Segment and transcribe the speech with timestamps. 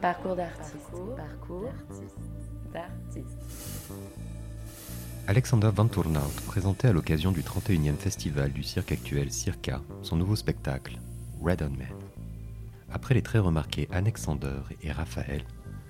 [0.00, 0.90] Parcours d'artiste.
[1.16, 1.72] Parcours
[2.72, 3.38] d'artiste.
[5.26, 10.36] Alexander Van Tournout présentait à l'occasion du 31e festival du cirque actuel Circa son nouveau
[10.36, 10.98] spectacle,
[11.42, 11.88] Red on Man.
[12.92, 15.44] Après les très remarqués Alexander et Raphaël,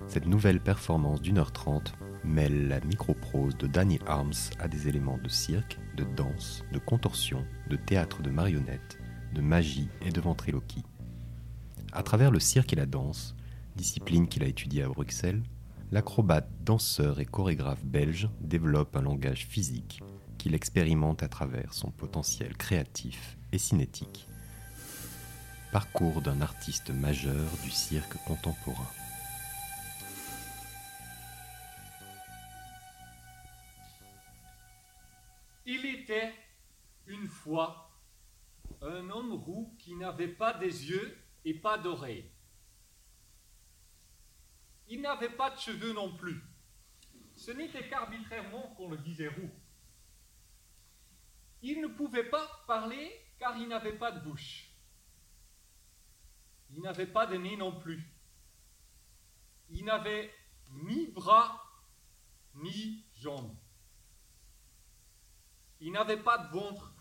[0.07, 1.93] cette nouvelle performance d'une heure trente
[2.23, 7.43] mêle la microprose de Danny Arms à des éléments de cirque, de danse, de contorsion,
[7.69, 8.97] de théâtre de marionnettes,
[9.33, 10.83] de magie et de ventriloquie.
[11.91, 13.36] À travers le cirque et la danse,
[13.77, 15.41] discipline qu'il a étudiée à Bruxelles,
[15.91, 20.01] l'acrobate, danseur et chorégraphe belge développe un langage physique
[20.37, 24.27] qu'il expérimente à travers son potentiel créatif et cinétique.
[25.71, 28.87] Parcours d'un artiste majeur du cirque contemporain.
[35.65, 36.33] Il était
[37.07, 37.91] une fois
[38.81, 42.29] un homme roux qui n'avait pas des yeux et pas d'oreilles.
[44.89, 46.41] Il n'avait pas de cheveux non plus.
[47.35, 49.51] Ce n'était qu'arbitrairement qu'on le disait roux.
[51.61, 54.69] Il ne pouvait pas parler car il n'avait pas de bouche.
[56.71, 58.03] Il n'avait pas de nez non plus.
[59.69, 60.33] Il n'avait
[60.71, 61.63] ni bras
[62.55, 63.55] ni jambes.
[65.79, 66.93] Il n'avait pas de ventre,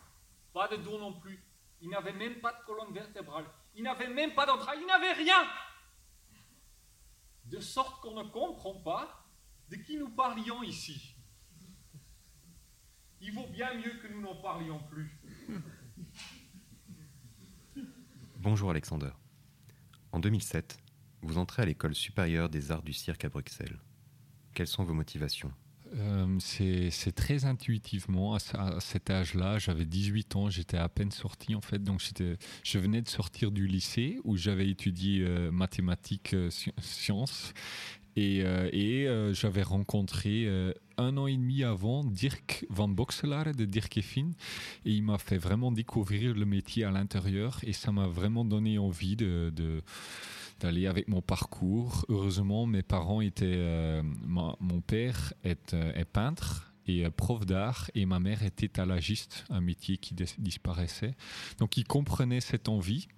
[0.52, 1.42] pas de dos non plus.
[1.80, 3.46] Il n'avait même pas de colonne vertébrale.
[3.74, 4.80] Il n'avait même pas d'entrailles.
[4.80, 5.46] Il n'avait rien.
[7.46, 9.24] De sorte qu'on ne comprend pas
[9.70, 11.16] de qui nous parlions ici.
[13.20, 15.18] Il vaut bien mieux que nous n'en parlions plus.
[18.36, 19.10] Bonjour Alexander.
[20.12, 20.78] En 2007,
[21.22, 23.80] vous entrez à l'école supérieure des arts du cirque à Bruxelles.
[24.54, 25.52] Quelles sont vos motivations?
[25.94, 29.58] Euh, c'est très intuitivement à, ce- à cet âge-là.
[29.58, 31.82] J'avais 18 ans, j'étais à peine sorti en fait.
[31.82, 32.02] Donc
[32.64, 37.52] je venais de sortir du lycée où j'avais étudié euh, mathématiques, euh, sci- sciences.
[38.18, 38.42] Et,
[39.32, 40.48] j'avais rencontré
[40.96, 44.32] un an et demi avant Dirk van Boxelaar de Dirk et Finn.
[44.86, 47.58] Et il m'a fait vraiment découvrir le métier à l'intérieur.
[47.62, 49.52] Et ça m'a vraiment donné envie de,
[50.60, 52.04] d'aller avec mon parcours.
[52.08, 53.44] Heureusement, mes parents étaient.
[53.56, 59.44] euh, mon père est, euh, peintre et euh, prof d'art, et ma mère était talagiste,
[59.50, 61.14] un métier qui dis- disparaissait.
[61.58, 63.08] Donc, ils comprenaient cette envie.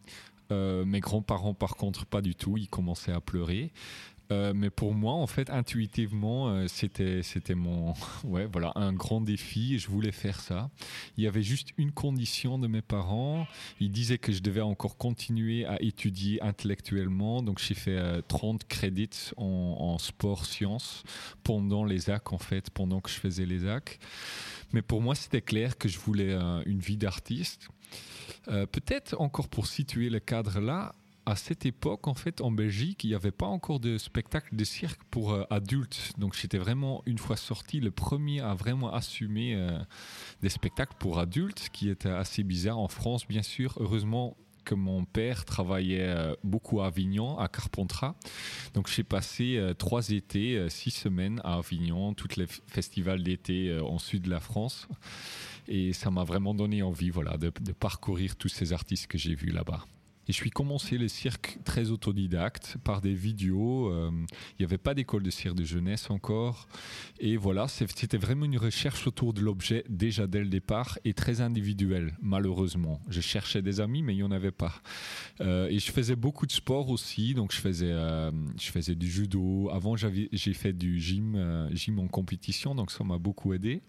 [0.51, 2.57] Mes grands-parents, par contre, pas du tout.
[2.57, 3.71] Ils commençaient à pleurer.
[4.31, 7.95] Euh, mais pour moi, en fait, intuitivement, euh, c'était c'était mon
[8.25, 9.75] ouais voilà un grand défi.
[9.75, 10.71] et Je voulais faire ça.
[11.17, 13.47] Il y avait juste une condition de mes parents.
[13.81, 17.43] Ils disaient que je devais encore continuer à étudier intellectuellement.
[17.43, 21.03] Donc j'ai fait euh, 30 crédits en, sport sciences
[21.43, 23.99] pendant les AC en fait, pendant que je faisais les AC.
[24.73, 27.69] Mais pour moi, c'était clair que je voulais euh, une vie d'artiste.
[28.47, 30.95] Peut-être encore pour situer le cadre là,
[31.29, 34.65] à cette époque, en fait, en Belgique, il n'y avait pas encore de spectacle de
[34.65, 36.13] cirque pour euh, adultes.
[36.17, 39.79] Donc, j'étais vraiment, une fois sorti, le premier à vraiment assumer euh,
[40.41, 43.75] des spectacles pour adultes, qui était assez bizarre en France, bien sûr.
[43.79, 48.15] Heureusement que mon père travaillait euh, beaucoup à Avignon, à Carpentras.
[48.73, 54.23] Donc, j'ai passé trois étés, six semaines à Avignon, tous les festivals d'été en sud
[54.23, 54.89] de la France.
[55.69, 59.51] Et ça m'a vraiment donné envie voilà, de parcourir tous ces artistes que j'ai vus
[59.51, 59.85] là-bas.
[60.29, 63.91] Et je suis commencé le cirque très autodidacte par des vidéos.
[63.91, 64.11] euh,
[64.59, 66.69] Il n'y avait pas d'école de cirque de jeunesse encore.
[67.19, 71.41] Et voilà, c'était vraiment une recherche autour de l'objet déjà dès le départ et très
[71.41, 73.01] individuelle, malheureusement.
[73.09, 74.83] Je cherchais des amis, mais il n'y en avait pas.
[75.41, 77.33] Euh, et je faisais beaucoup de sport aussi.
[77.33, 79.71] Donc je faisais, euh, je faisais du judo.
[79.73, 83.81] Avant, j'ai fait du gym, gym en compétition, donc ça m'a beaucoup aidé.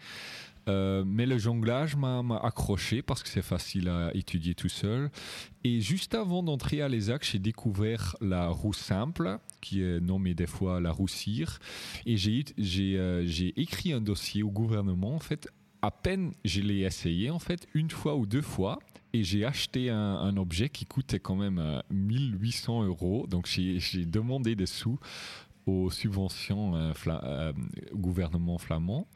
[0.70, 5.10] Euh, mais le jonglage m'a accroché parce que c'est facile à étudier tout seul.
[5.64, 10.48] Et juste avant d'entrer à l'ESAC, j'ai découvert la roue simple, qui est nommée des
[10.48, 11.60] fois la roue cire.
[12.06, 15.16] Et euh, j'ai écrit un dossier au gouvernement.
[15.16, 15.50] En fait,
[15.82, 18.80] à peine je l'ai essayé, en fait, une fois ou deux fois.
[19.12, 23.26] Et j'ai acheté un, un objet qui coûtait quand même euh, 1800 euros.
[23.28, 25.00] Donc j'ai demandé des sous
[25.70, 27.54] aux subventions euh, fla- euh,
[27.94, 29.08] gouvernement flamand.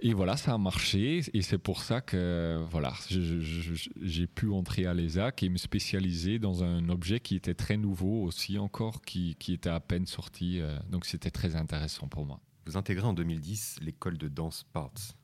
[0.00, 1.22] Et voilà, ça a marché.
[1.34, 6.62] Et c'est pour ça que voilà, j'ai pu entrer à l'ESAC et me spécialiser dans
[6.64, 10.60] un objet qui était très nouveau aussi encore, qui, qui était à peine sorti.
[10.60, 12.40] euh, donc c'était très intéressant pour moi.
[12.66, 15.14] Vous intégrez en 2010 l'école de danse Parts.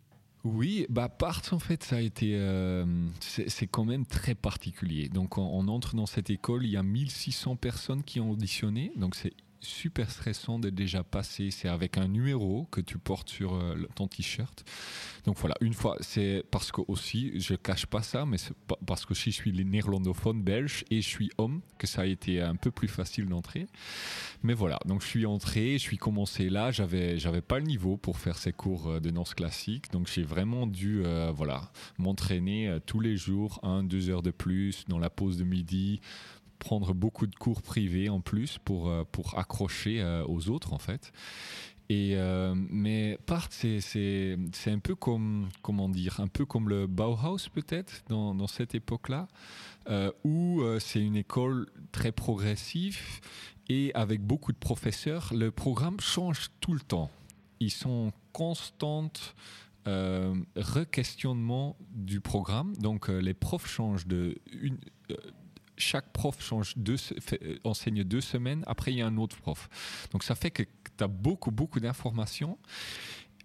[0.44, 2.84] Oui, bah Parts en fait, ça a été, euh,
[3.20, 5.08] c'est c'est quand même très particulier.
[5.08, 8.92] Donc on, on entre dans cette école, il y a 1600 personnes qui ont auditionné,
[8.96, 9.32] donc c'est
[9.64, 11.50] super stressant de déjà passer.
[11.50, 14.64] C'est avec un numéro que tu portes sur euh, ton t-shirt.
[15.24, 18.54] Donc voilà, une fois, c'est parce que aussi, je cache pas ça, mais c'est
[18.86, 22.56] parce que je suis néerlandophone belge et je suis homme que ça a été un
[22.56, 23.66] peu plus facile d'entrer.
[24.42, 27.96] Mais voilà, donc je suis entré, je suis commencé là, j'avais j'avais pas le niveau
[27.96, 32.78] pour faire ces cours euh, de danse classique, donc j'ai vraiment dû euh, voilà m'entraîner
[32.84, 36.00] tous les jours, un, deux heures de plus dans la pause de midi
[36.64, 40.78] prendre beaucoup de cours privés en plus pour, euh, pour accrocher euh, aux autres en
[40.78, 41.12] fait.
[41.90, 47.50] Et euh, mais part, c'est, un peu comme comment dire, un peu comme le Bauhaus
[47.52, 49.28] peut-être dans, dans cette époque-là,
[50.24, 52.98] où c'est une école très progressive
[53.68, 55.30] et avec beaucoup de professeurs.
[55.34, 57.10] Le programme change tout le temps.
[57.60, 59.34] Ils sont constantes
[59.84, 62.74] re-questionnement du programme.
[62.76, 64.38] Donc les profs changent de
[65.76, 69.68] chaque prof change euh, enseigne deux semaines, après il y a un autre prof.
[70.12, 72.58] Donc ça fait que tu as beaucoup, beaucoup d'informations.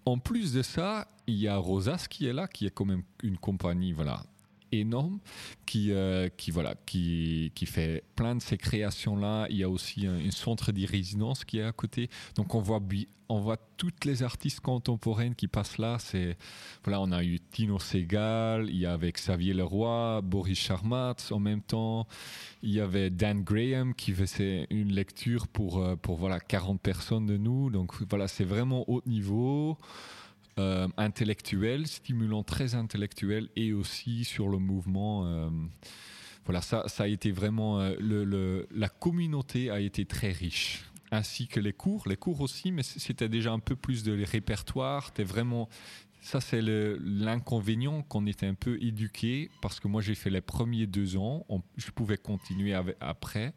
[0.06, 3.04] En plus de ça, il y a Rosas qui est là, qui est quand même
[3.24, 4.24] une compagnie voilà,
[4.71, 5.19] énorme
[5.66, 9.48] qui, euh, qui, voilà, qui, qui fait plein de ces créations-là.
[9.50, 12.10] Il y a aussi un, centre de résidence qui est à côté.
[12.36, 12.81] Donc on voit,
[13.30, 15.98] on voit toutes les artistes contemporaines qui passent là.
[16.00, 16.38] C'est,
[16.83, 21.62] voilà, on a eu Tino Segal, il y avait Xavier Leroy, Boris Charmatz en même
[21.62, 22.07] temps.
[22.63, 27.27] Il y avait Dan Graham qui faisait une lecture pour, euh, pour voilà, 40 personnes
[27.27, 27.69] de nous.
[27.69, 29.77] Donc voilà, c'est vraiment haut niveau.
[30.60, 35.26] Euh, intellectuel, stimulant très intellectuel et aussi sur le mouvement.
[35.26, 35.50] Euh,
[36.44, 41.62] voilà, ça, ça a été vraiment euh, la communauté a été très riche ainsi que
[41.62, 45.08] les cours, les cours aussi, mais c'était déjà un peu plus de répertoire.
[45.08, 45.70] C'était vraiment
[46.21, 50.86] ça, c'est l'inconvénient qu'on était un peu éduqué parce que moi, j'ai fait les premiers
[50.86, 51.45] deux ans.
[51.77, 53.54] je pouvais continuer après.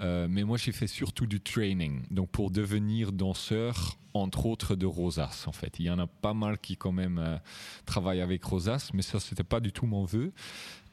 [0.00, 2.02] Euh, mais moi, j'ai fait surtout du training.
[2.10, 5.80] Donc, pour devenir danseur, entre autres de Rosas, en fait.
[5.80, 7.36] Il y en a pas mal qui, quand même, euh,
[7.84, 10.32] travaillent avec Rosas, mais ça, c'était pas du tout mon vœu.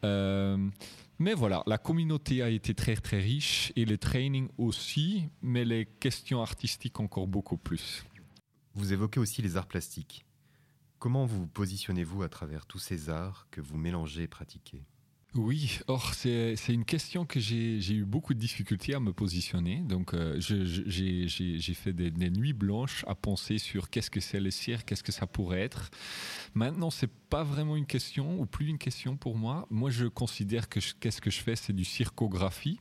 [0.04, 0.58] Euh,
[1.20, 5.86] mais voilà, la communauté a été très, très riche et le training aussi, mais les
[5.86, 8.04] questions artistiques encore beaucoup plus.
[8.74, 10.25] Vous évoquez aussi les arts plastiques.
[11.06, 14.82] Comment vous positionnez-vous à travers tous ces arts que vous mélangez et pratiquez?
[15.36, 19.82] Oui, or c'est une question que j'ai eu beaucoup de difficultés à me positionner.
[19.82, 24.88] Donc euh, j'ai fait des, nuits blanches à penser sur qu'est-ce que c'est le cirque,
[24.88, 25.92] qu'est-ce que ça pourrait être.
[26.56, 29.68] Maintenant, c'est pas vraiment une question ou plus une question pour moi.
[29.70, 32.80] Moi, je considère que qu'est-ce que je fais, c'est du circographie.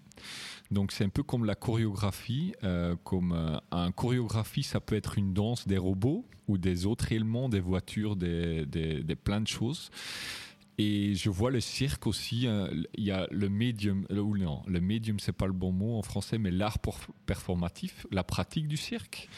[0.75, 2.53] Donc c'est un peu comme la chorégraphie.
[2.65, 7.13] Euh, comme euh, un chorégraphie, ça peut être une danse des robots ou des autres
[7.13, 9.91] éléments, des voitures, des, des, des plein de choses.
[10.77, 12.49] Et je vois le cirque aussi.
[12.49, 15.71] Hein, il y a le médium, euh, ou non, le médium, c'est pas le bon
[15.71, 16.79] mot en français, mais l'art
[17.25, 19.29] performatif, la pratique du cirque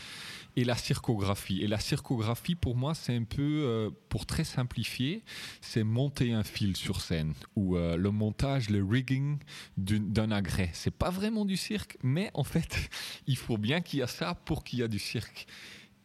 [0.57, 1.61] et la circographie.
[1.63, 5.23] Et la circographie, pour moi, c'est un peu, euh, pour très simplifier,
[5.61, 9.39] c'est monter un fil sur scène ou euh, le montage, le rigging
[9.77, 10.71] d'un agrès.
[10.73, 12.91] C'est pas vraiment du cirque, mais en fait,
[13.27, 15.47] il faut bien qu'il y a ça pour qu'il y ait du cirque.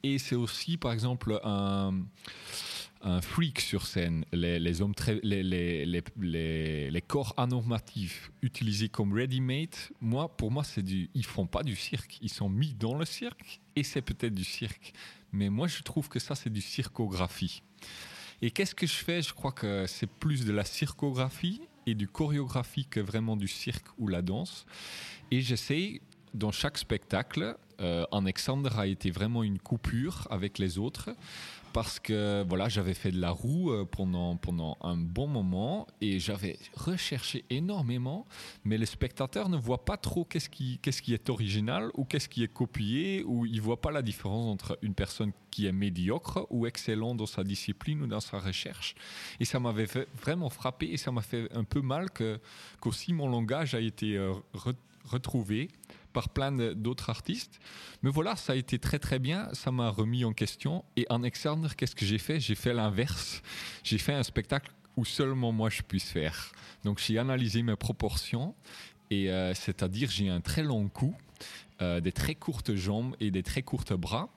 [0.04, 1.94] Et c'est aussi, par exemple, un
[3.04, 10.52] un freak sur scène, les, hommes très, les, corps anormatifs utilisés comme ready-made, moi, pour
[10.52, 13.84] moi, c'est du, ils font pas du cirque, ils sont mis dans le cirque et
[13.84, 14.94] c'est peut-être du cirque.
[15.32, 17.64] Mais moi, je trouve que ça, c'est du circographie.
[18.42, 19.22] Et qu'est-ce que je fais?
[19.22, 23.88] Je crois que c'est plus de la circographie et du choréographie que vraiment du cirque
[23.98, 24.66] ou la danse.
[25.32, 26.02] Et j'essaie,
[26.34, 31.10] dans chaque spectacle, euh, Alexandre a été vraiment une coupure avec les autres
[31.74, 36.20] parce que voilà, j'avais fait de la roue euh, pendant, pendant un bon moment et
[36.20, 38.26] j'avais recherché énormément,
[38.64, 42.30] mais les spectateurs ne voient pas trop qu'est-ce qui, qu'est-ce qui est original ou qu'est-ce
[42.30, 45.72] qui est copié, ou ils ne voient pas la différence entre une personne qui est
[45.72, 48.96] médiocre ou excellent dans sa discipline ou dans sa recherche.
[49.40, 49.88] Et ça m'avait
[50.20, 52.40] vraiment frappé et ça m'a fait un peu mal que,
[52.80, 54.34] qu'aussi mon langage a été euh,
[55.06, 55.70] retrouvé
[56.12, 57.60] par plein d'autres artistes.
[58.04, 60.84] Mais voilà, ça a été très très bien, ça m'a remis en question.
[60.96, 62.40] Et en externe, qu'est-ce que j'ai fait?
[62.40, 63.42] J'ai fait l'inverse.
[63.84, 66.52] J'ai fait un spectacle où seulement moi je puisse faire.
[66.84, 68.56] Donc j'ai analysé mes proportions,
[69.10, 71.16] et euh, c'est-à-dire j'ai un très long cou
[71.82, 74.30] euh, des très courtes jambes et des très courts bras.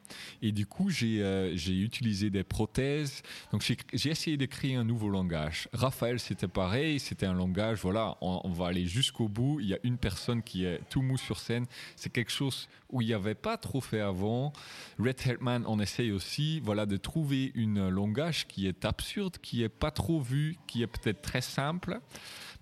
[0.42, 3.22] Et du coup, j'ai euh, utilisé des prothèses.
[3.52, 5.68] Donc, j'ai essayé de créer un nouveau langage.
[5.72, 6.98] Raphaël, c'était pareil.
[6.98, 9.60] C'était un langage, voilà, on, va aller jusqu'au bout.
[9.60, 11.66] Il y a une personne qui est tout mou sur scène.
[11.96, 14.52] C'est quelque chose où il n'y avait pas trop fait avant.
[14.98, 19.68] Red Headman, on essaye aussi, voilà, de trouver un langage qui est absurde, qui est
[19.68, 22.00] pas trop vu, qui est peut-être très simple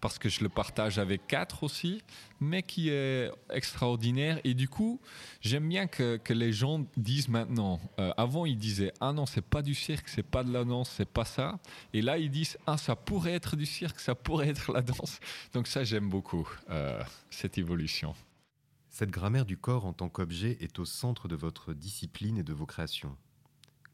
[0.03, 2.03] parce que je le partage avec quatre aussi,
[2.41, 4.41] mais qui est extraordinaire.
[4.43, 5.01] Et du coup,
[5.41, 7.79] j'aime bien que, les gens disent maintenant.
[8.01, 10.91] Euh, avant, ils disaient ah non, c'est pas du cirque, c'est pas de la danse,
[10.91, 11.61] c'est pas ça.
[11.93, 15.21] Et là, ils disent ah ça pourrait être du cirque, ça pourrait être la danse.
[15.55, 18.17] Donc ça, j'aime beaucoup euh, cette évolution.
[18.91, 22.53] Cette grammaire du corps en tant qu'objet est au centre de votre discipline et de
[22.53, 23.17] vos créations.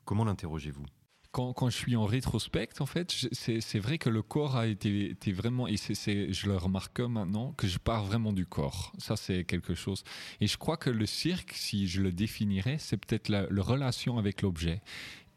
[0.07, 0.87] Comment l'interrogez-vous?
[1.33, 5.69] Quand, je suis en rétrospect, en fait, c'est vrai que le corps a été, vraiment,
[5.69, 8.93] et je le remarque maintenant, que je pars vraiment du corps.
[8.99, 10.05] Ça, c'est quelque chose.
[10.41, 14.43] Et je crois que le cirque, si je le définirais, c'est peut-être la, relation avec
[14.43, 14.81] l'objet.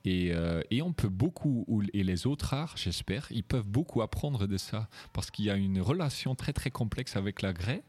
[0.06, 4.48] Et, euh, et, on peut beaucoup, et les autres arts, j'espère, ils peuvent beaucoup apprendre
[4.48, 7.84] de ça, parce qu'il y a une relation très très complexe avec la grès.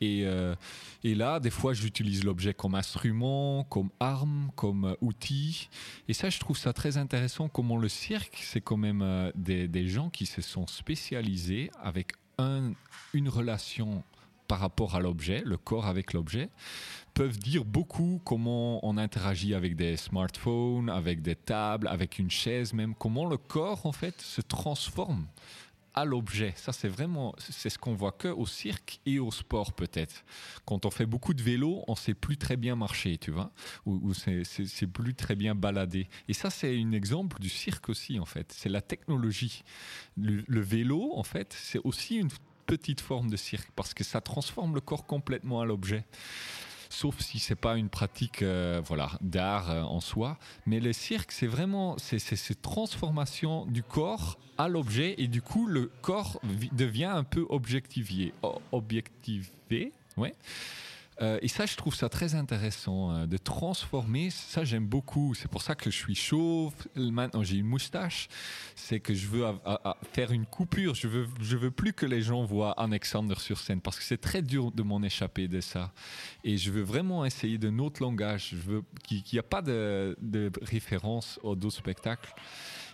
[0.00, 0.54] Et, euh,
[1.02, 5.68] et là, des fois, j'utilise l'objet comme instrument, comme arme, comme euh, outil.
[6.08, 10.10] Et ça, je trouve ça très intéressant, comment le cirque, c'est quand même des, gens
[10.10, 12.72] qui se sont spécialisés avec un,
[13.12, 14.04] une relation
[14.50, 16.48] par rapport à l'objet, le corps avec l'objet,
[17.14, 22.72] peuvent dire beaucoup comment on interagit avec des smartphones, avec des tables, avec une chaise
[22.72, 25.24] même, comment le corps en fait se transforme
[25.94, 26.52] à l'objet.
[26.56, 30.24] Ça, c'est vraiment, c'est ce qu'on voit que au cirque et au sport peut-être.
[30.64, 33.52] Quand on fait beaucoup de vélo, on sait plus très bien marcher, tu vois,
[33.86, 36.08] ou, c'est plus très bien balader.
[36.26, 38.52] Et ça, c'est un exemple du cirque aussi en fait.
[38.52, 39.62] C'est la technologie.
[40.16, 42.30] Le, le vélo, en fait, c'est aussi une
[42.70, 46.04] petite forme de cirque parce que ça transforme le corps complètement à l'objet.
[46.88, 50.38] Sauf si c'est pas une pratique euh, voilà d'art euh, en soi.
[50.66, 55.66] Mais le cirque c'est vraiment c'est cette transformation du corps à l'objet et du coup
[55.66, 56.40] le corps
[56.72, 58.32] devient un peu objectivé
[58.70, 60.34] objectivé ouais
[61.20, 64.30] euh, et ça, je trouve ça très intéressant euh, de transformer.
[64.30, 65.34] Ça, j'aime beaucoup.
[65.34, 66.72] C'est pour ça que je suis chauve.
[66.96, 68.28] Maintenant, j'ai une moustache.
[68.74, 69.44] C'est que je veux
[70.12, 70.94] faire une coupure.
[70.94, 74.20] Je veux, je veux plus que les gens voient Alexander sur scène parce que c'est
[74.20, 75.92] très dur de m'en échapper de ça.
[76.44, 78.50] Et je veux vraiment essayer d'un autre langage.
[78.50, 82.34] Je veux qu'il n'y a pas de, de référence aux deux spectacles.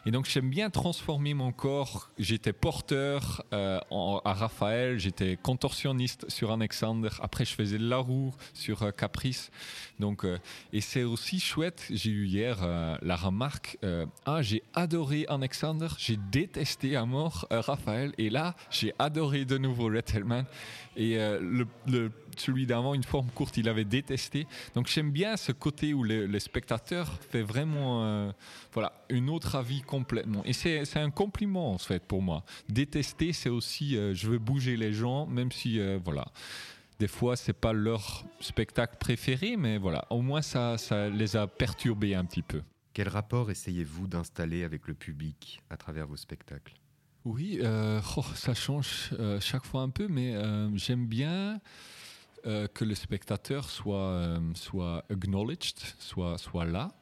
[0.08, 2.10] Et donc j'aime bien transformer mon corps.
[2.16, 7.08] J'étais porteur euh, en, à Raphaël, j'étais contorsionniste sur Alexander.
[7.20, 9.50] Après je faisais la roue sur euh, Caprice.
[9.98, 10.38] Donc euh,
[10.72, 11.86] et c'est aussi chouette.
[11.90, 12.58] J'ai eu hier
[13.02, 13.78] la remarque.
[14.24, 18.12] Ah j'ai adoré Alexander, j'ai détesté à mort Raphaël.
[18.16, 20.44] Et là j'ai adoré de nouveau Red Hellman.
[20.96, 24.46] Et le celui d'avant, une forme courte, il avait détesté.
[24.74, 28.32] Donc j'aime bien ce côté où le, le spectateur fait vraiment euh,
[28.72, 30.42] voilà, un autre avis complètement.
[30.44, 32.44] Et c'est un compliment en fait pour moi.
[32.68, 36.26] Détester, c'est aussi euh, je veux bouger les gens, même si euh, voilà.
[36.98, 41.46] Des fois, c'est pas leur spectacle préféré, mais voilà, au moins ça, ça les a
[41.46, 42.62] perturbés un petit peu.
[42.94, 46.72] Quel rapport essayez-vous d'installer avec le public à travers vos spectacles?
[47.26, 51.60] Oui, euh, oh, ça change euh, chaque fois un peu, mais euh, j'aime bien
[52.46, 56.92] euh, que le spectateur soit, euh, soit acknowledged, soit, soit là.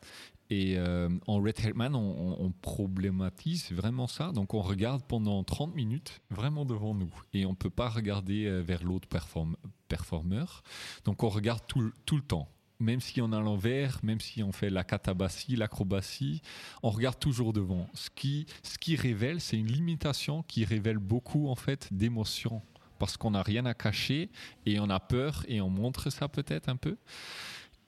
[0.49, 4.33] Et euh, en Red Hatman, on, problématise vraiment ça.
[4.33, 7.13] Donc on regarde pendant 30 minutes vraiment devant nous.
[7.33, 9.57] Et on ne peut pas regarder vers l'autre perform
[9.89, 10.63] performeur.
[11.05, 12.49] Donc on regarde tout, tout le temps.
[12.81, 16.43] Même si on a l'envers, même si on fait la catabatie, l'acrobatie,
[16.83, 17.89] on regarde toujours devant.
[17.95, 22.63] Ce qui, ce qui révèle, c'est une limitation qui révèle beaucoup en fait d'émotions
[22.99, 24.31] parce qu'on n'a rien à cacher
[24.67, 26.97] et on a peur et on montre ça peut-être un peu.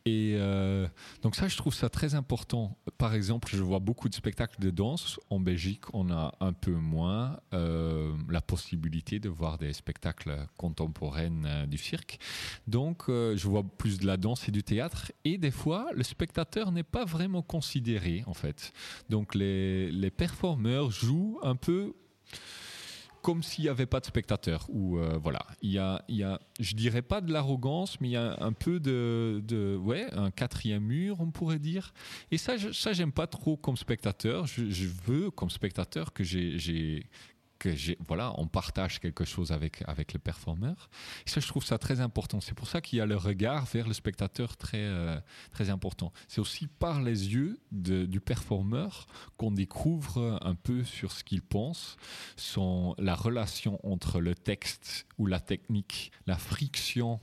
[0.06, 0.86] Et euh,
[1.22, 2.78] donc ça, je trouve ça très important.
[2.96, 5.18] Par exemple, je vois beaucoup de spectacles de danse.
[5.30, 11.44] En Belgique, on a un peu moins euh, la possibilité de voir des spectacles contemporains
[11.44, 12.20] euh, du cirque.
[12.68, 15.10] Donc, je vois plus de la danse et du théâtre.
[15.24, 18.72] Et des fois, le spectateur n'est pas vraiment considéré, en fait.
[19.10, 21.94] Donc, les, les performeurs jouent un peu
[23.26, 24.66] comme s'il n'y avait pas de spectateurs.
[24.68, 28.06] Ou euh, voilà, il y a, il y a, je dirais pas de l'arrogance, mais
[28.06, 31.92] il y a un peu de, ouais, un quatrième mur, on pourrait dire.
[32.30, 34.46] Et ça, je, ça, j'aime pas trop comme spectateur.
[34.46, 37.08] Je, je veux comme spectateur que j'ai
[37.58, 37.74] que
[38.06, 40.88] voilà on partage quelque chose avec avec le performeur.
[41.24, 42.40] Ça je trouve ça très important.
[42.40, 45.18] C'est pour ça qu'il y a le regard vers le spectateur très euh,
[45.52, 46.12] très important.
[46.28, 51.96] C'est aussi par les yeux du performeur qu'on découvre un peu sur ce qu'il pense
[52.36, 57.20] son la relation entre le texte ou la technique la friction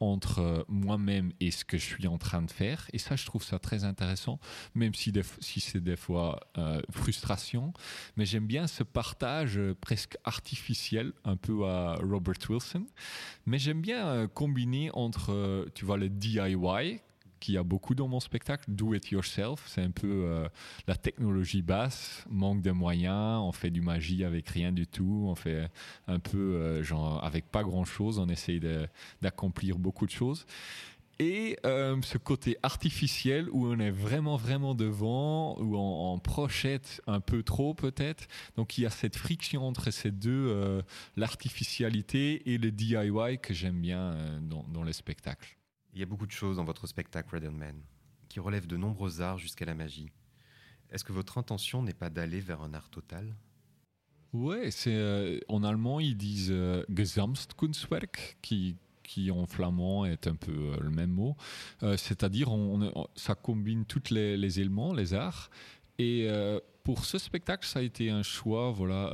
[0.00, 2.88] entre moi-même et ce que je suis en train de faire.
[2.92, 4.38] Et ça, je trouve ça très intéressant,
[4.74, 7.72] même si, si c'est des fois euh, frustration.
[8.16, 12.86] Mais j'aime bien ce partage presque artificiel, un peu à Robert Wilson.
[13.46, 17.00] Mais j'aime bien euh, combiner entre, euh, tu vois, le DIY,
[17.44, 18.64] qu'il y a beaucoup dans mon spectacle.
[18.68, 20.48] Do it yourself, c'est un peu euh,
[20.86, 25.34] la technologie basse, manque de moyens, on fait du magie avec rien du tout, on
[25.34, 25.68] fait
[26.06, 28.60] un peu euh, genre avec pas grand chose, on essaye
[29.20, 30.46] d'accomplir beaucoup de choses
[31.20, 37.20] et euh, ce côté artificiel où on est vraiment vraiment devant, où on, prochette un
[37.20, 38.26] peu trop peut-être.
[38.56, 40.82] Donc il y a cette friction entre ces deux,
[41.16, 45.56] l'artificialité et le DIY que j'aime bien dans, les spectacles.
[45.94, 47.80] Il y a beaucoup de choses dans votre spectacle Red Man
[48.28, 50.10] qui relèvent de nombreux arts jusqu'à la magie.
[50.90, 53.34] Est-ce que votre intention n'est pas d'aller vers un art total?
[54.32, 56.52] Ouais, c'est en allemand ils disent
[56.88, 61.36] Gesamtkunstwerk qui qui en flamand est un peu euh, le même mot.
[61.84, 62.48] Euh, c'est-à-dire,
[63.14, 65.50] ça combine tous les, éléments, les arts.
[65.98, 69.12] Et euh, pour ce spectacle, ça a été un choix, voilà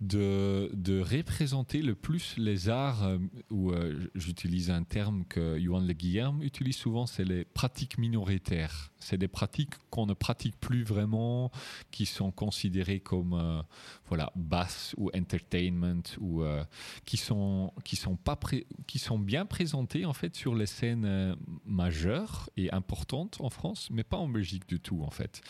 [0.00, 3.08] de, de, représenter le plus les arts,
[3.50, 3.72] ou
[4.14, 8.90] j'utilise un terme que Johan Le Guillerme utilise souvent, c'est les pratiques minoritaires.
[8.98, 11.50] C'est des pratiques qu'on ne pratique plus vraiment,
[11.90, 13.62] qui sont considérées comme euh,
[14.08, 16.64] voilà basses ou entertainment ou euh,
[17.04, 18.38] qui sont qui sont pas
[18.86, 21.34] qui sont bien présentées en fait sur les scènes euh,
[21.66, 25.42] majeures et importantes en France, mais pas en Belgique du tout en fait.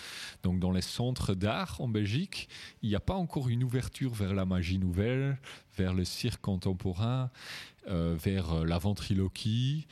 [0.42, 2.48] Donc dans les centres d'art en Belgique,
[2.82, 5.38] il n'y a pas encore une ouverture vers la magie nouvelle,
[5.76, 7.30] vers le cirque contemporain,
[7.86, 9.86] vers la ventriloquie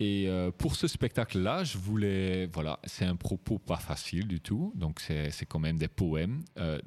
[0.00, 4.72] et euh, pour ce spectacle-là, je voulais, voilà, c'est un propos pas facile du tout,
[4.74, 6.42] donc c'est quand même des poèmes.
[6.56, 6.80] Euh,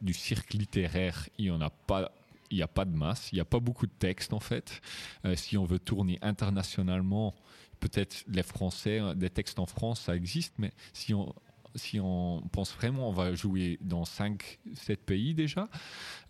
[0.00, 2.12] du cirque littéraire, il n'y en a pas
[2.52, 4.80] il n'y a pas de masse, il n'y a pas beaucoup de textes en fait.
[5.24, 7.34] Euh, si on veut tourner internationalement,
[7.78, 11.32] peut-être les Français, des textes en France, ça existe, mais si on,
[11.74, 15.68] si on pense vraiment, on va jouer dans 5, 7 pays déjà,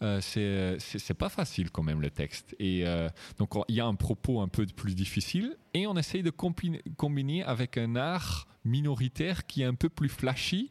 [0.02, 2.54] euh, c'est pas facile quand même le texte.
[2.58, 6.22] Et euh, donc il y a un propos un peu plus difficile et on essaye
[6.22, 10.70] de combiner avec un art minoritaire qui est un peu plus flashy,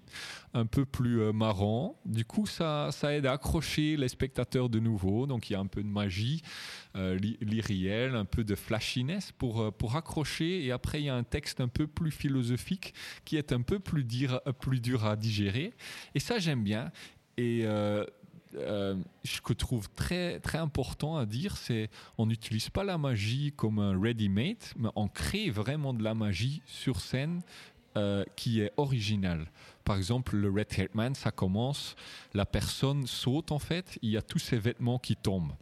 [0.54, 2.00] un peu plus euh, marrant.
[2.06, 5.26] Du coup, ça, aide à accrocher les spectateurs de nouveau.
[5.28, 6.42] Donc, il y a un peu de magie,
[6.96, 7.18] euh,
[8.14, 10.66] un peu de flashiness pour, euh, pour accrocher.
[10.66, 12.94] Et après, il y a un texte un peu plus philosophique
[13.26, 15.74] qui est un peu plus, dire, plus dur à digérer.
[16.16, 16.92] Et ça, j'aime bien.
[17.38, 17.66] Et
[18.54, 23.54] ce que je trouve très, très important à dire, c'est on n'utilise pas la magie
[23.56, 27.42] comme un ready-made, mais on crée vraiment de la magie sur scène
[28.00, 29.52] euh, qui est original.
[29.84, 31.96] Par exemple, le Red Haired Man, ça commence,
[32.34, 35.54] la personne saute en fait, il y a tous ses vêtements qui tombent.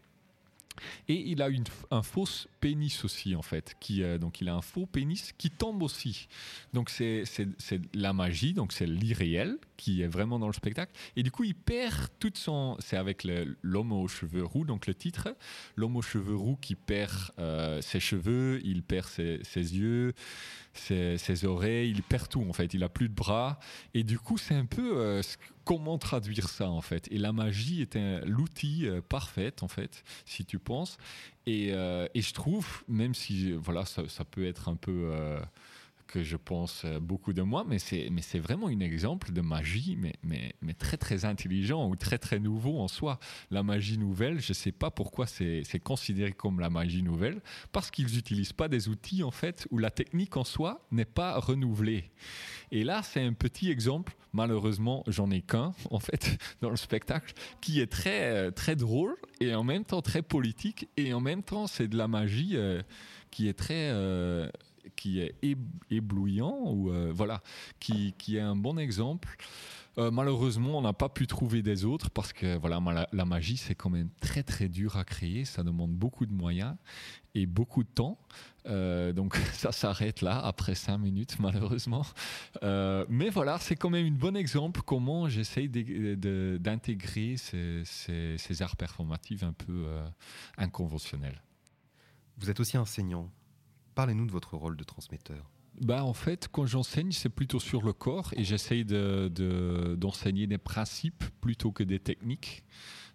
[1.07, 1.49] Et il a
[1.91, 2.27] un faux
[2.59, 3.75] pénis aussi, en fait.
[3.79, 6.27] Qui, euh, donc, il a un faux pénis qui tombe aussi.
[6.73, 7.23] Donc, c'est
[7.93, 10.91] la magie, donc c'est l'irréel qui est vraiment dans le spectacle.
[11.15, 12.75] Et du coup, il perd toute son.
[12.79, 13.25] C'est avec
[13.61, 15.35] l'homme aux cheveux roux, donc le titre.
[15.75, 20.13] L'homme aux cheveux roux qui perd euh, ses cheveux, il perd ses, yeux,
[20.73, 22.73] ses, ses, oreilles, il perd tout, en fait.
[22.73, 23.59] Il a plus de bras.
[23.93, 24.97] Et du coup, c'est un peu.
[24.97, 25.21] Euh,
[25.67, 30.45] comment traduire ça en fait Et la magie est l'outil euh, parfait en fait, si
[30.45, 30.97] tu penses.
[31.45, 35.39] Et, euh, et, je trouve, même si voilà, ça, ça peut être un peu euh,
[36.07, 39.97] que je pense beaucoup de moi, mais c'est mais c'est vraiment un exemple de magie,
[39.99, 43.19] mais, mais mais très très intelligent ou très très nouveau en soi.
[43.51, 47.41] La magie nouvelle, je sais pas pourquoi c'est considéré comme la magie nouvelle,
[47.71, 51.39] parce qu'ils n'utilisent pas des outils en fait où la technique en soi n'est pas
[51.39, 52.11] renouvelée.
[52.71, 54.15] Et là, c'est un petit exemple.
[54.33, 59.15] Malheureusement, j'en ai qu'un, en fait, dans le spectacle, qui est très, euh, très drôle
[59.39, 60.87] et en même temps très politique.
[60.97, 62.81] Et en même temps, c'est de la magie euh,
[63.31, 63.89] qui est très.
[63.91, 64.49] Euh,
[64.95, 65.35] qui est
[65.89, 67.41] éblouissant ou voilà
[67.79, 69.37] qui, qui est un bon exemple
[69.97, 73.73] euh, malheureusement, on n'a pas pu trouver des autres parce que voilà, la, magie, c'est
[73.73, 75.43] quand même très très dur à créer.
[75.43, 76.75] Ça demande beaucoup de moyens
[77.33, 78.19] et beaucoup de temps.
[78.67, 82.05] Euh, donc ça s'arrête là après cinq minutes malheureusement.
[82.61, 89.41] Euh, mais voilà, c'est quand même un bon exemple comment j'essaye d'intégrer ces, arts performatifs
[89.41, 89.87] un peu
[90.57, 91.41] inconventionnels.
[92.37, 93.31] Vous êtes aussi enseignant.
[93.97, 97.93] Parlez-nous de votre rôle de transmetteur bah, en fait, quand j'enseigne, c'est plutôt sur le
[97.93, 102.63] corps et j'essaye d'enseigner de, des principes plutôt que des techniques.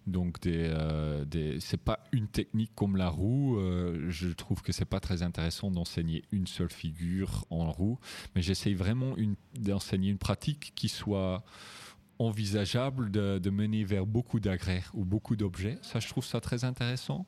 [0.07, 1.25] Donc, des, euh,
[1.59, 3.57] c'est pas une technique comme la roue.
[3.57, 7.99] Euh, je trouve que c'est pas très intéressant d'enseigner une seule figure en roue,
[8.33, 9.15] mais j'essaye vraiment
[9.59, 11.43] d'enseigner une pratique qui soit
[12.27, 15.77] envisageable de, mener vers beaucoup d'agraires ou beaucoup d'objets.
[15.81, 17.27] Ça, je trouve ça très intéressant.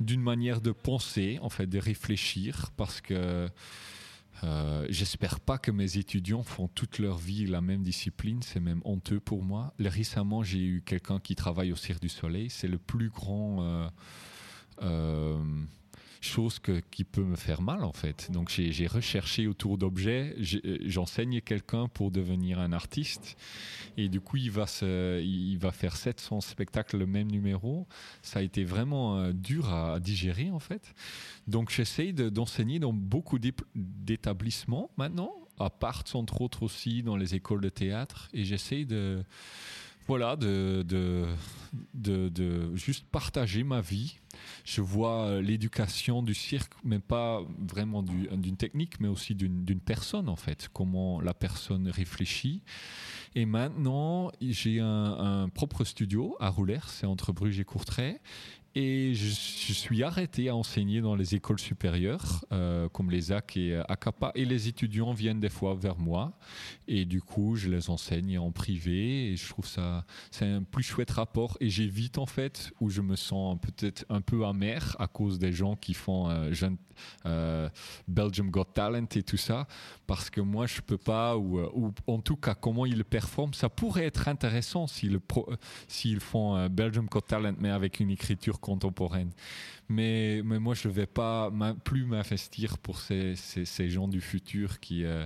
[0.00, 3.48] D'une manière de penser, en fait, de réfléchir, parce que
[4.44, 8.80] euh, j'espère pas que mes étudiants font toute leur vie la même discipline, c'est même
[8.84, 9.74] honteux pour moi.
[9.78, 13.62] Récemment, j'ai eu quelqu'un qui travaille au Cirque du Soleil, c'est le plus grand.
[13.62, 13.88] Euh,
[14.82, 15.38] euh,
[16.20, 18.30] chose qui peut me faire mal en fait.
[18.30, 23.36] Donc j'ai recherché autour d'objets, euh, j'enseigne quelqu'un pour devenir un artiste
[23.96, 27.86] et du coup il va, il va faire 700 spectacles le même numéro.
[28.22, 30.94] Ça a été vraiment euh, dur à, digérer en fait.
[31.46, 37.60] Donc j'essaye d'enseigner dans beaucoup d'établissements maintenant, à part entre autres aussi dans les écoles
[37.60, 39.24] de théâtre et j'essaye de
[40.08, 41.26] voilà, de, de,
[41.94, 44.16] de, juste partager ma vie.
[44.64, 50.28] Je vois euh, l'éducation du cirque, mais pas vraiment d'une technique, mais aussi d'une personne,
[50.28, 52.62] en fait, comment la personne réfléchit.
[53.34, 58.20] Et maintenant, j'ai un, propre studio à Roulers, c'est entre Bruges et Courtrai.
[58.74, 59.28] Et je,
[59.72, 64.30] suis arrêté à enseigner dans les écoles supérieures, euh, comme les AC et ACAPA.
[64.34, 66.38] Et les étudiants viennent des fois vers moi.
[66.86, 69.32] Et du coup, je les enseigne en privé.
[69.32, 71.56] Et je trouve ça, c'est un plus chouette rapport.
[71.60, 75.76] Et j'évite, en fait, où je me sens peut-être peu amer à cause des gens
[75.76, 76.52] qui font euh,
[77.26, 77.68] euh,
[78.06, 79.66] Belgium Got Talent et tout ça.
[80.06, 83.54] Parce que moi, je peux pas, ou, ou en tout cas, comment ils performent.
[83.54, 85.20] Ça pourrait être intéressant s'ils,
[86.20, 89.30] font Belgium Got Talent, mais avec une écriture contemporaine.
[89.88, 91.50] Mais, mais moi, je vais pas
[91.84, 95.24] plus m'investir pour ces, ces, gens du futur qui, euh,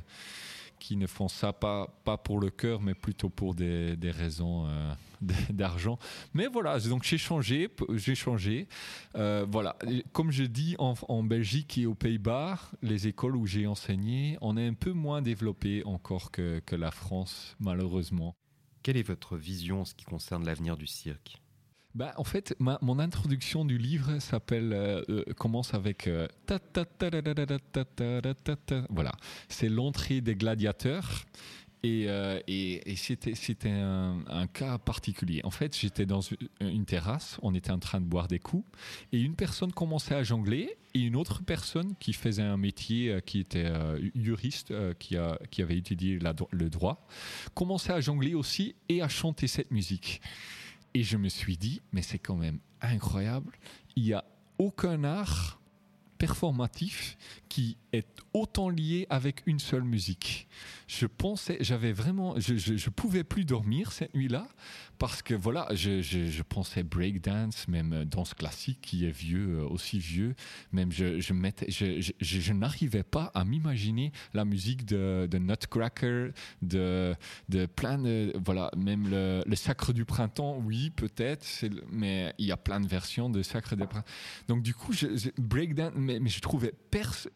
[0.82, 4.66] qui ne font ça pas, pas pour le cœur, mais plutôt pour des, des raisons
[4.66, 4.92] euh,
[5.50, 5.96] d'argent.
[6.34, 8.66] Mais voilà, donc j'ai changé, j'ai changé.
[9.14, 9.76] Euh, voilà,
[10.12, 14.66] comme je dis, en, Belgique et aux Pays-Bas, les écoles où j'ai enseigné, on est
[14.66, 18.34] un peu moins développé encore que, que la France, malheureusement.
[18.82, 21.40] Quelle est votre vision en ce qui concerne l'avenir du cirque?
[21.94, 26.08] Bah, en fait, mon introduction du livre s'appelle euh, commence avec
[28.88, 29.12] voilà,
[29.48, 31.24] c'est l'entrée des gladiateurs.
[31.84, 32.06] Et,
[32.46, 35.40] et, c'était, c'était un, cas particulier.
[35.42, 36.20] En fait, j'étais dans
[36.60, 38.64] une, terrasse, on était en train de boire des coups,
[39.10, 43.40] et une personne commençait à jongler, et une autre personne qui faisait un métier, qui
[43.40, 43.68] était
[44.14, 46.20] juriste, qui, a, qui avait étudié
[46.52, 47.04] le droit,
[47.52, 50.20] commençait à jongler aussi et à chanter cette musique.
[50.94, 53.52] Et je me suis dit, mais c'est quand même incroyable,
[53.96, 54.24] il n'y a
[54.58, 55.61] aucun art
[56.22, 60.48] performatif qui est autant lié avec une seule musique.
[60.86, 64.46] Je pensais, j'avais vraiment, je, je, pouvais plus dormir cette nuit-là
[64.98, 69.98] parce que voilà, je, je, pensais breakdance, même danse classique qui est vieux, euh, aussi
[69.98, 70.34] vieux.
[70.70, 76.30] Même je, mettais, je, n'arrivais pas à m'imaginer la musique de, de, Nutcracker,
[76.62, 77.14] de,
[77.48, 81.44] de plein de, voilà, même le, le Sacre du printemps, oui, peut-être,
[81.90, 84.06] mais il y a plein de versions de Sacre du printemps.
[84.46, 84.92] Donc du coup,
[85.36, 87.26] breakdance, mais, mais je trouvais pers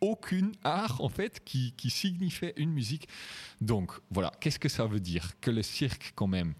[0.00, 3.08] aucune art en fait qui, qui signifiait une musique.
[3.60, 5.38] Donc voilà, qu'est-ce que ça veut dire?
[5.40, 6.54] Que le cirque quand même,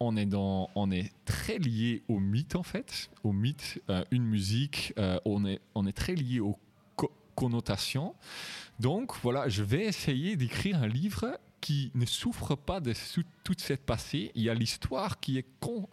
[0.00, 4.24] on est, dans, on est très lié au mythe en fait, au mythe, euh, une
[4.24, 6.58] musique, euh, on, est, on est très lié aux
[7.34, 8.14] connotations.
[8.78, 12.92] Donc voilà, je vais essayer d'écrire un livre qui ne souffre pas de
[13.44, 14.32] toute cette passée.
[14.34, 15.88] Il y a l'histoire qui est con,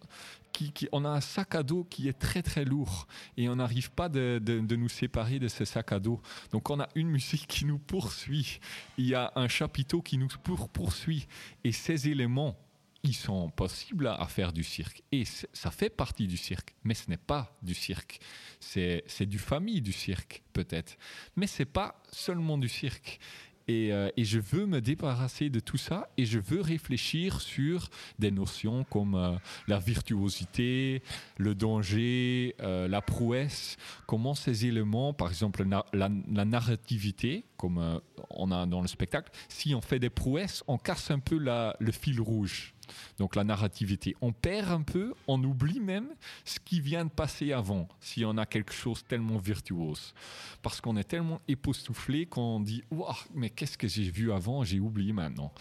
[0.91, 4.09] on a un sac à dos qui est très très lourd et on n'arrive pas
[4.09, 4.39] de,
[4.75, 6.21] nous séparer de ce sac à dos.
[6.51, 8.59] Donc on a une musique qui nous poursuit,
[8.97, 10.27] il y a un chapiteau qui nous
[10.73, 11.27] poursuit
[11.63, 12.57] et ces éléments,
[13.03, 17.09] ils sont possibles à faire du cirque et ça fait partie du cirque, mais ce
[17.09, 18.19] n'est pas du cirque.
[18.59, 20.97] C'est du famille du cirque peut-être,
[21.37, 23.19] mais c'est pas seulement du cirque.
[23.69, 28.31] Euh, et, je veux me débarrasser de tout ça et je veux réfléchir sur des
[28.31, 29.35] notions comme euh,
[29.67, 31.03] la virtuosité,
[31.37, 33.77] le danger, euh, la prouesse,
[34.07, 36.09] comment ces éléments, par exemple la,
[36.45, 41.19] narrativité, comme on a dans le spectacle, si on fait des prouesses, on casse un
[41.19, 42.73] peu le fil rouge
[43.17, 44.15] donc la narrativité.
[44.21, 46.09] On perd un peu, on oublie même
[46.45, 50.13] ce qui vient de passer avant, si on a quelque chose tellement virtuose.
[50.61, 54.79] Parce qu'on est tellement époustouflé qu'on dit Waouh, mais qu'est-ce que j'ai vu avant J'ai
[54.79, 55.53] oublié maintenant.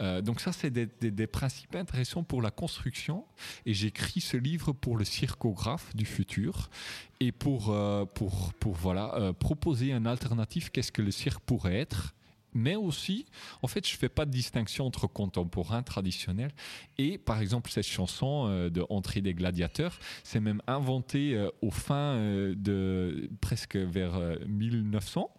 [0.00, 3.24] Euh, donc, ça, c'est des, principes intéressants pour la construction.
[3.64, 6.70] Et j'écris ce livre pour le circographe du futur
[7.20, 11.76] et pour, euh, pour, pour voilà, euh, proposer un alternatif qu'est-ce que le cirque pourrait
[11.76, 12.15] être
[12.56, 13.26] mais aussi,
[13.62, 16.50] en fait, je fais pas de distinction entre contemporain, traditionnel.
[16.98, 21.70] Et par exemple, cette chanson euh, de Entrée des gladiateurs, c'est même inventé euh, au
[21.70, 25.30] fin euh, de presque vers 1900.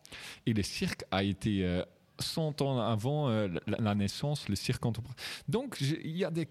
[0.46, 1.82] Et le cirque a été
[2.20, 5.16] 100 ans avant la, naissance, le cirque contemporain.
[5.50, 6.48] Donc, il y a des,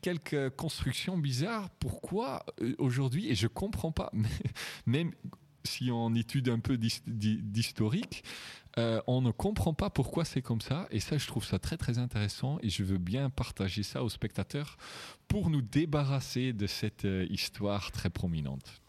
[0.00, 1.70] quelques constructions bizarres.
[1.78, 2.44] Pourquoi
[2.78, 4.10] aujourd'hui Et je comprends pas.
[4.86, 5.12] Même
[5.64, 8.24] si on étude un peu d'historique,
[8.78, 10.86] euh, on ne comprend pas pourquoi c'est comme ça.
[10.90, 12.58] Et ça, je trouve ça très très intéressant.
[12.62, 14.76] Et je veux bien partager ça aux spectateurs
[15.26, 18.80] pour nous débarrasser de cette euh, histoire très prominente.